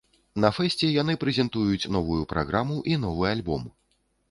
На 0.45 0.49
фэсце 0.57 0.89
яны 1.01 1.15
прэзентуюць 1.25 1.89
новую 1.97 2.19
праграму 2.33 2.81
і 2.95 2.99
новы 3.07 3.31
альбом! 3.37 3.71